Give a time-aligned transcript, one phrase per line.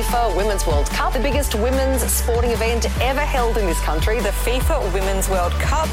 [0.00, 4.30] FIFA Women's World Cup, the biggest women's sporting event ever held in this country, the
[4.30, 5.88] FIFA Women's World Cup.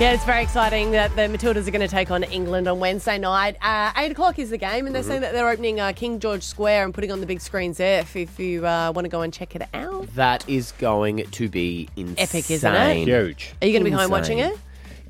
[0.00, 3.16] Yeah, it's very exciting that the Matildas are going to take on England on Wednesday
[3.16, 3.56] night.
[3.62, 6.42] Uh, Eight o'clock is the game, and they're saying that they're opening uh, King George
[6.42, 9.20] Square and putting on the big screens there if, if you uh, want to go
[9.20, 10.12] and check it out.
[10.16, 12.16] That is going to be insane.
[12.18, 13.04] Epic, isn't it?
[13.04, 13.54] Huge.
[13.62, 14.58] Are you going to be home watching it?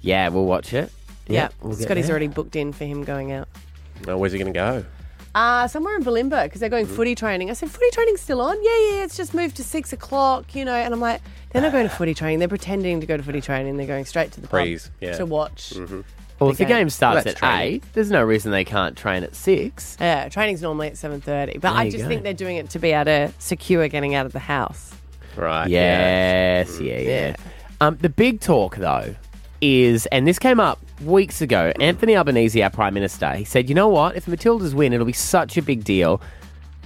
[0.02, 0.92] Yeah, we'll watch it.
[1.26, 2.12] Yeah, we'll get Scotty's there.
[2.12, 3.48] already booked in for him going out.
[4.06, 4.84] Oh, where's he going to go?
[5.34, 7.50] Uh, somewhere in Bulimba because they're going footy training.
[7.50, 8.56] I said, footy training's still on?
[8.62, 10.74] Yeah, yeah, it's just moved to six o'clock, you know.
[10.74, 11.20] And I'm like,
[11.50, 12.38] they're not going to footy training.
[12.38, 13.76] They're pretending to go to footy training.
[13.76, 15.16] They're going straight to the pub Prees, yeah.
[15.16, 15.74] to watch.
[16.40, 16.78] Well, if the the game.
[16.78, 17.74] game starts Well, at training.
[17.76, 19.96] eight, there's no reason they can't train at six.
[20.00, 21.54] Yeah, training's normally at 7.30.
[21.54, 22.08] But There I you just go.
[22.08, 24.92] think they're doing it to be able to secure getting out of the house.
[25.36, 25.68] Right.
[25.68, 26.58] Yeah.
[26.60, 27.36] Yes, yeah, yeah.
[27.80, 29.14] Um, the big talk though
[29.60, 31.72] is, and this came up weeks ago.
[31.80, 34.16] Anthony Albanese, our prime minister, he said, "You know what?
[34.16, 36.20] If Matildas win, it'll be such a big deal.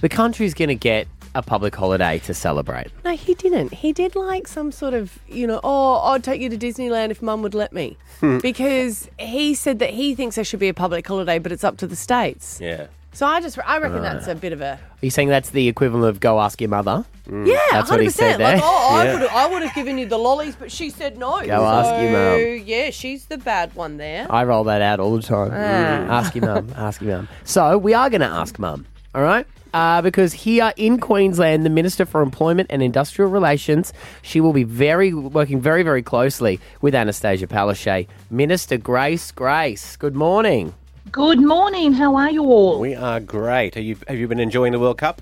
[0.01, 3.73] The country's going to get a public holiday to celebrate." No, he didn't.
[3.73, 7.21] He did like some sort of, you know, oh, I'd take you to Disneyland if
[7.21, 7.97] mum would let me.
[8.41, 11.77] Because he said that he thinks there should be a public holiday, but it's up
[11.77, 12.59] to the states.
[12.61, 12.87] Yeah.
[13.19, 15.67] So I just, I reckon that's a bit of a, Are you saying that's the
[15.67, 17.03] equivalent of go ask your mother?
[17.29, 18.11] yeah, That's what he 100%.
[18.11, 18.59] said like, there.
[18.63, 19.19] oh, I Yeah.
[19.19, 21.45] would, I would have given you the lollies, but she said no.
[21.45, 22.39] Go ask your mum.
[22.39, 24.25] So, Yeah, she's the bad one there.
[24.29, 25.51] I roll that out all the time.
[25.51, 26.19] Ah.
[26.19, 26.71] Ask your mum.
[26.77, 27.27] Ask your mum.
[27.43, 28.85] So we are going to ask mum.
[29.13, 29.45] All right.
[29.73, 34.63] Uh, because here in Queensland, the Minister for Employment and Industrial Relations, she will be
[34.63, 38.07] very working very, very closely with Annastacia Palaszczuk.
[38.29, 40.73] Minister Grace Grace, good morning.
[41.11, 41.93] Good morning.
[41.93, 42.79] How are you all?
[42.79, 43.77] We are great.
[43.77, 45.21] Are you, have you been enjoying the World Cup?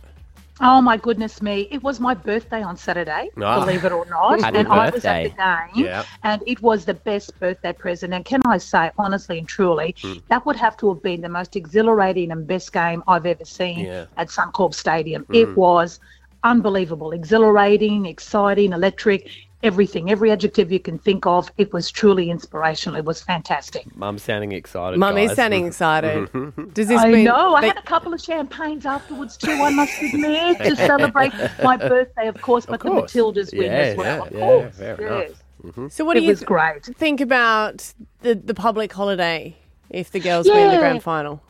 [0.60, 1.68] Oh my goodness me!
[1.70, 3.60] It was my birthday on Saturday, Ah.
[3.64, 6.04] believe it or not, and I was at the game, Yeah.
[6.24, 8.12] and it was the best birthday present.
[8.12, 10.14] And can I say, honestly and truly, Hmm.
[10.30, 13.86] that would have to have been the most exhilarating and best game I've ever seen
[13.86, 14.06] Yeah.
[14.18, 15.26] at Suncorp Stadium.
[15.26, 15.36] Hmm.
[15.36, 16.00] It was
[16.44, 19.30] unbelievable, exhilarating, exciting, electric.
[19.64, 22.96] Everything, every adjective you can think of, it was truly inspirational.
[22.96, 23.94] It was fantastic.
[23.96, 25.00] Mum's sounding excited.
[25.00, 26.30] Mum is sounding excited.
[26.76, 27.56] Does this I mean know.
[27.56, 29.52] I had a couple of champagnes afterwards too.
[29.52, 31.34] I must admit to celebrate
[31.64, 33.12] my birthday, of course, but course.
[33.12, 34.24] the Matildas win Yeah, as well.
[34.28, 35.30] of yeah, course, fair yes.
[35.30, 35.44] enough.
[35.64, 35.88] Mm-hmm.
[35.88, 36.86] So what do It you was great.
[36.86, 39.56] think about the, the public holiday
[39.90, 41.42] if the girls win the grand final?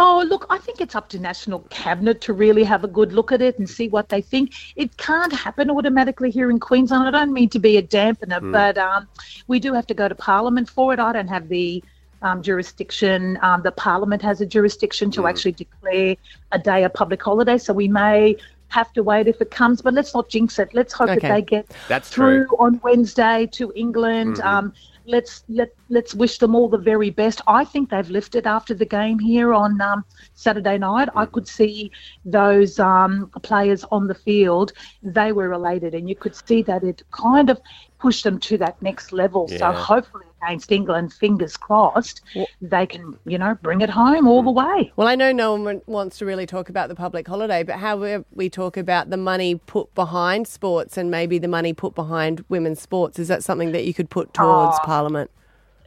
[0.00, 3.32] Oh, look, I think it's up to National Cabinet to really have a good look
[3.32, 4.52] at it and see what they think.
[4.76, 7.08] It can't happen automatically here in Queensland.
[7.08, 9.08] I don't mean to be a dampener, but um,
[9.48, 11.00] we do have to go to Parliament for it.
[11.00, 11.82] I don't have the
[12.22, 13.38] um, jurisdiction.
[13.42, 16.14] Um, the Parliament has a jurisdiction to actually declare
[16.52, 18.36] a day a public holiday, so we may
[18.68, 19.82] have to wait if it comes.
[19.82, 20.74] But let's not jinx it.
[20.74, 21.18] Let's hope Okay.
[21.20, 22.56] that they get That's through true.
[22.58, 24.38] on Wednesday to England.
[24.40, 24.72] Um,
[25.08, 27.40] let's let let's wish them all the very best.
[27.46, 30.04] I think they've lifted after the game here on um,
[30.34, 31.08] Saturday night.
[31.16, 31.90] I could see
[32.24, 37.02] those um, players on the field; they were elated, and you could see that it
[37.10, 37.58] kind of
[37.98, 39.48] pushed them to that next level.
[39.48, 42.22] So hopefully against England, fingers crossed,
[42.60, 44.58] they can you know bring it home all the hmm.
[44.58, 44.92] way.
[44.96, 47.96] Well, I know no one wants to really talk about the public holiday, but how
[47.96, 52.44] we- we talk about the money put behind sports and maybe the money put behind
[52.48, 54.84] women's sports, is that something that you could put towards oh.
[54.84, 55.30] Parliament?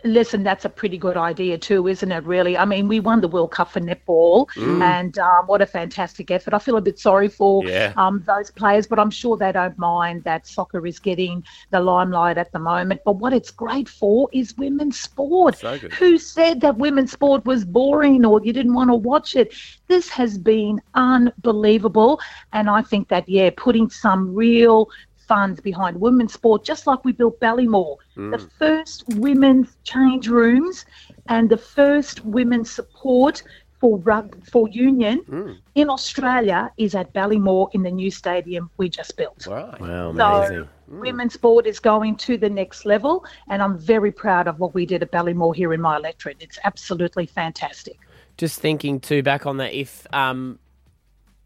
[0.04, 2.24] Listen, that's a pretty good idea too, isn't it?
[2.26, 4.48] Really, I mean, we won the World Cup for netball,
[4.82, 6.54] and um, what a fantastic effort!
[6.54, 7.94] I feel a bit sorry for Yeah.
[7.98, 12.38] um, those players, but I'm sure they don't mind that soccer is getting the limelight
[12.38, 13.02] at the moment.
[13.06, 15.58] But what it's great for is women's sport.
[15.58, 15.78] So.
[15.78, 19.54] Who said that women's sport was boring or you didn't want to watch it?
[19.88, 22.20] This has been unbelievable,
[22.54, 24.90] and I think that yeah, putting some real
[25.32, 28.50] funds behind women's sport, just like we built Ballymore, the mm.
[28.60, 30.86] first women's change rooms
[31.30, 33.42] and the first women's support
[33.80, 35.58] for rug for union mm.
[35.76, 39.48] in Australia is at Ballymore in the new stadium we just built.
[39.48, 39.80] Right.
[39.80, 40.68] Wow, So amazing.
[40.92, 41.00] Mm.
[41.00, 44.86] women's sport is going to the next level, and I'm very proud of what we
[44.86, 46.40] did at Ballymore here in my electorate.
[46.42, 47.98] It's absolutely fantastic.
[48.36, 50.60] Just thinking too back on that if um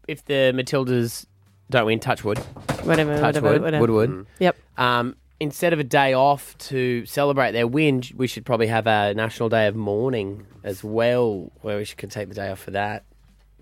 [0.08, 1.26] if the Matildas
[1.70, 2.38] don't win Touchwood,
[2.84, 3.80] Whatever, whatever, Touchwood, whatever.
[3.80, 4.26] Woodwood.
[4.38, 4.56] Yep.
[4.78, 9.14] Um, instead of a day off to celebrate their win, we should probably have a
[9.14, 12.70] national day of mourning as well, where we should could take the day off for
[12.72, 13.04] that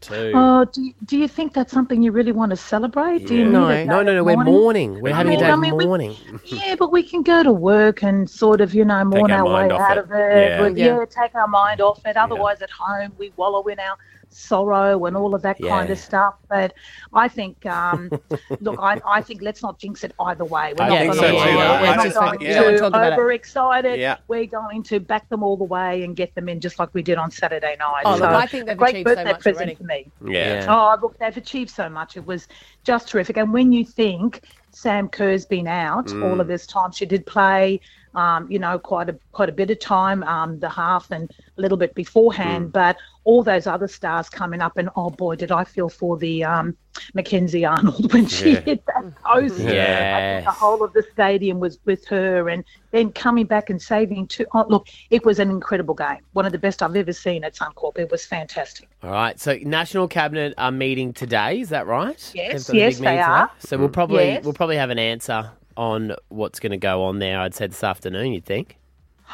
[0.01, 0.33] too.
[0.35, 3.27] Oh, do you, do you think that's something you really want to celebrate?
[3.27, 3.47] Do you Yeah.
[3.47, 3.69] need No.
[3.69, 4.53] a day no, no, no, of we're mourning?
[4.91, 5.01] mourning.
[5.03, 6.15] We're having a day I of mean, we- mourning.
[6.45, 9.67] Yeah, but we can go to work and sort of, you know, mourn our our
[9.69, 10.05] way off out it.
[10.05, 10.15] of it.
[10.51, 10.61] Yeah.
[10.61, 10.87] But, Yeah.
[10.99, 11.05] yeah.
[11.09, 12.19] take our mind off it.
[12.19, 13.97] Otherwise, at home, we wallow in our
[14.35, 16.35] sorrow and all of that kind of stuff.
[16.49, 16.75] But
[17.13, 18.11] I think, um,
[18.61, 20.75] look, I, I think let's not jinx it either way.
[20.79, 22.61] We're I not think gonna so too, we're not just going to yeah.
[22.63, 23.19] Don't talk about it.
[23.19, 24.01] overexcited.
[24.01, 24.17] Yeah.
[24.29, 27.03] We're going to back them all the way and get them in just like we
[27.03, 28.03] did on Saturday night.
[28.05, 29.75] Oh, look, I think they've great achieved so much present already.
[29.77, 30.11] for me.
[30.27, 30.67] Yeah.
[30.69, 32.17] Oh, look, they've achieved so much.
[32.17, 32.49] It was
[32.85, 33.37] just terrific.
[33.37, 36.25] And when you think Sam Kerr's been out Mm.
[36.31, 37.81] all of this time, she did play,
[38.15, 41.61] um, you know, quite a quite a bit of time, um, the half and a
[41.61, 41.95] little bit Mm.
[41.95, 42.73] beforehand.
[42.73, 46.45] But all those other stars coming up, and oh boy, did I feel for the
[46.45, 46.77] um,
[47.15, 48.61] Mackenzie Arnold when she Yeah.
[48.61, 49.59] hit that post.
[49.59, 50.45] Yes.
[50.45, 54.47] the whole of the stadium was with her, and then coming back and saving two.
[54.55, 56.19] Oh, look, it was an incredible game.
[56.35, 57.99] One of the best I've ever seen at Suncorp.
[57.99, 58.89] It was fantastic.
[59.03, 59.39] All right.
[59.41, 61.61] So National Cabinet are meeting today.
[61.61, 62.31] Is that right?
[62.35, 63.19] Yes, They've got a yes, they today.
[63.21, 63.51] are.
[63.59, 64.45] So we'll probably Yes.
[64.45, 67.41] we'll probably have an answer on what's going to go on there.
[67.41, 68.33] I'd say this afternoon.
[68.33, 68.79] You'd think.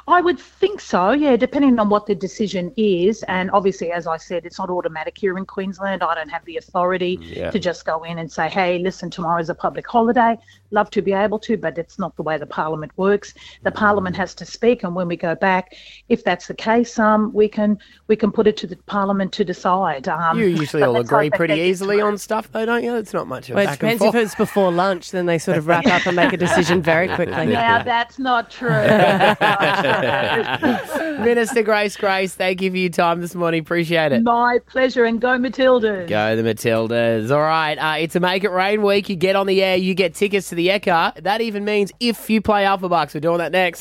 [0.06, 3.22] I would think so, yeah, depending on what the decision is.
[3.24, 6.02] And obviously, as I said, it's not automatic here in Queensland.
[6.02, 7.50] I don't have the authority Yeah.
[7.50, 10.38] to just go in and say, hey, listen, tomorrow's a public holiday.
[10.70, 13.34] Love to be able to, but it's not the way the Parliament works.
[13.64, 15.74] The Parliament has to speak, and when we go back,
[16.08, 17.76] if that's the case, um, we can
[18.06, 20.06] we can put it to the Parliament to decide.
[20.06, 22.94] Um, You usually all agree pretty easily on stuff, though, don't you?
[22.96, 25.26] It's not much of a Well, it back and depends if it's before lunch, then
[25.26, 27.46] they sort of wrap up and make a decision very quickly.
[27.46, 28.68] Now that's not true.
[29.82, 31.18] That's not true.
[31.20, 33.60] Minister Grace Grace, thank you for your time this morning.
[33.60, 34.22] Appreciate it.
[34.22, 36.08] My pleasure, and go Matildas.
[36.08, 37.30] Go the Matildas.
[37.30, 39.08] All right, uh, it's a Make It Rain week.
[39.08, 41.22] You get on the air, you get tickets to the Ekka.
[41.22, 43.68] That even means if you play Alpha Bucks, we're doing that next.